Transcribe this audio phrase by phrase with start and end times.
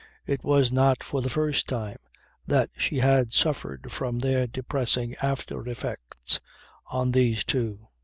[0.25, 1.97] It was not for the first time
[2.47, 6.39] that she had suffered from their depressing after effects
[6.87, 7.85] on these two.